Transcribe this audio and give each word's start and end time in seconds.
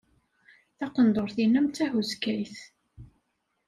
Taqendurt-nnem 0.77 1.65
d 1.67 1.73
tahuskayt. 1.75 2.55